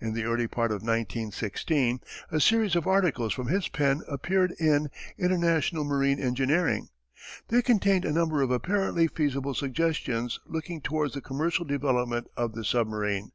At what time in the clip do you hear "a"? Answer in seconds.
2.32-2.40, 8.04-8.10